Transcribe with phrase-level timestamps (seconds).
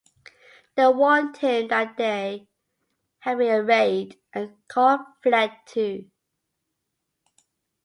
[0.73, 2.39] They warned him that there
[3.19, 6.09] had been a raid, and Coll fled, too.